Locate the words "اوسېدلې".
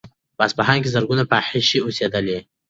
1.81-2.37